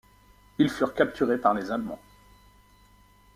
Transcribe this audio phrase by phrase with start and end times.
[0.57, 2.01] Ils furent capturés par les Allemands.